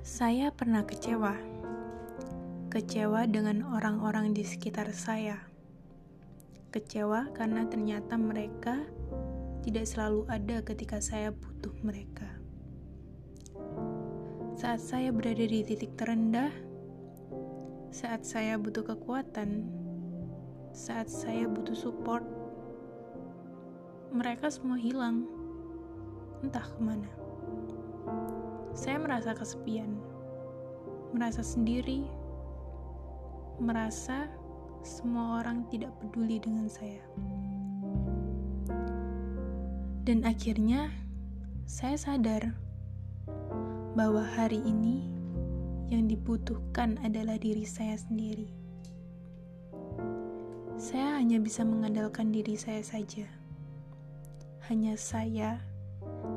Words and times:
Saya 0.00 0.48
pernah 0.48 0.80
kecewa. 0.88 1.36
Kecewa 2.72 3.28
dengan 3.28 3.68
orang-orang 3.68 4.32
di 4.32 4.48
sekitar 4.48 4.88
saya. 4.96 5.36
Kecewa 6.72 7.28
karena 7.36 7.68
ternyata 7.68 8.16
mereka 8.16 8.80
tidak 9.60 9.84
selalu 9.84 10.24
ada 10.32 10.64
ketika 10.64 11.04
saya 11.04 11.36
butuh 11.36 11.76
mereka. 11.84 12.32
Saat 14.56 14.80
saya 14.80 15.12
berada 15.12 15.44
di 15.44 15.60
titik 15.68 15.92
terendah, 16.00 16.48
saat 17.92 18.24
saya 18.24 18.56
butuh 18.56 18.96
kekuatan, 18.96 19.68
saat 20.72 21.12
saya 21.12 21.44
butuh 21.44 21.76
support, 21.76 22.24
mereka 24.16 24.48
semua 24.48 24.80
hilang. 24.80 25.28
Entah 26.40 26.64
ke 26.64 26.80
mana. 26.80 27.10
Saya 28.72 29.02
merasa 29.02 29.34
kesepian, 29.34 29.98
merasa 31.10 31.42
sendiri, 31.42 32.06
merasa 33.58 34.30
semua 34.80 35.44
orang 35.44 35.68
tidak 35.68 35.92
peduli 36.00 36.40
dengan 36.40 36.70
saya. 36.70 37.02
Dan 40.06 40.24
akhirnya, 40.24 40.88
saya 41.68 41.94
sadar 41.94 42.56
bahwa 43.94 44.24
hari 44.24 44.58
ini 44.64 45.06
yang 45.90 46.06
dibutuhkan 46.06 46.96
adalah 47.02 47.36
diri 47.36 47.66
saya 47.66 47.98
sendiri. 47.98 48.48
Saya 50.80 51.20
hanya 51.20 51.36
bisa 51.36 51.60
mengandalkan 51.66 52.32
diri 52.32 52.56
saya 52.56 52.80
saja. 52.80 53.28
Hanya 54.70 54.96
saya 54.96 55.60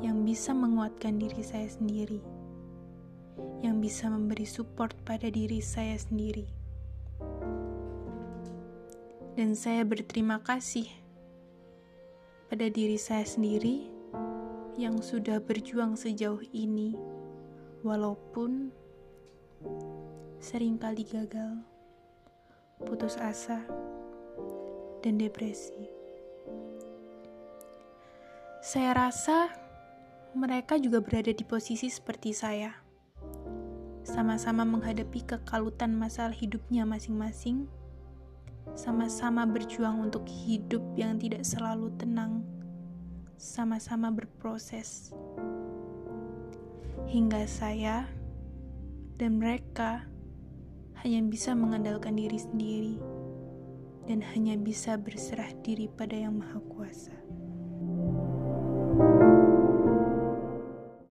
yang 0.00 0.24
bisa 0.24 0.56
menguatkan 0.56 1.20
diri 1.20 1.44
saya 1.44 1.68
sendiri, 1.68 2.20
yang 3.60 3.78
bisa 3.78 4.08
memberi 4.08 4.48
support 4.48 4.96
pada 5.04 5.28
diri 5.28 5.60
saya 5.60 5.96
sendiri. 5.96 6.48
Dan 9.36 9.56
saya 9.56 9.84
berterima 9.84 10.40
kasih 10.42 10.88
pada 12.50 12.66
diri 12.66 12.98
saya 12.98 13.24
sendiri 13.24 13.86
yang 14.80 14.98
sudah 15.04 15.38
berjuang 15.38 15.94
sejauh 15.94 16.40
ini, 16.56 16.96
walaupun 17.84 18.72
sering 20.40 20.80
kali 20.80 21.04
gagal, 21.04 21.60
putus 22.88 23.20
asa, 23.20 23.60
dan 25.04 25.20
depresi. 25.20 25.99
Saya 28.60 28.92
rasa 28.92 29.48
mereka 30.36 30.76
juga 30.76 31.00
berada 31.00 31.32
di 31.32 31.48
posisi 31.48 31.88
seperti 31.88 32.36
saya, 32.36 32.76
sama-sama 34.04 34.68
menghadapi 34.68 35.24
kekalutan 35.24 35.96
masalah 35.96 36.36
hidupnya 36.36 36.84
masing-masing, 36.84 37.64
sama-sama 38.76 39.48
berjuang 39.48 40.04
untuk 40.04 40.28
hidup 40.28 40.84
yang 40.92 41.16
tidak 41.16 41.40
selalu 41.48 41.88
tenang, 41.96 42.44
sama-sama 43.40 44.12
berproses. 44.12 45.08
Hingga 47.08 47.48
saya 47.48 48.12
dan 49.16 49.40
mereka 49.40 50.04
hanya 51.00 51.24
bisa 51.24 51.56
mengandalkan 51.56 52.12
diri 52.12 52.36
sendiri 52.36 53.00
dan 54.04 54.20
hanya 54.36 54.60
bisa 54.60 55.00
berserah 55.00 55.48
diri 55.64 55.88
pada 55.88 56.12
Yang 56.12 56.44
Maha 56.44 56.60
Kuasa. 56.68 57.39